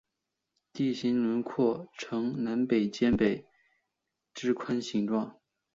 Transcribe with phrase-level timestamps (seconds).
[0.73, 3.45] 地形轮廓呈南尖北
[4.57, 5.37] 宽之形状。